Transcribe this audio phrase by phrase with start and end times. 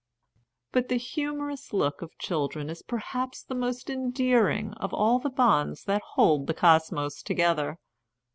[0.71, 5.83] But the humorous look of children is perhaps the most endearing of all the bonds
[5.83, 7.77] that hold the Cosmos together.